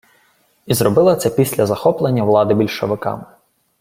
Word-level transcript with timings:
І 0.65 0.73
зробила 0.73 1.15
це 1.15 1.29
після 1.29 1.65
захоплення 1.65 2.23
влади 2.23 2.53
більшовиками 2.53 3.23